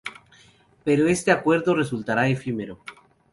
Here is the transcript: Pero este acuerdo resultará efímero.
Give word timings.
Pero 0.83 1.07
este 1.07 1.31
acuerdo 1.31 1.75
resultará 1.75 2.27
efímero. 2.27 2.79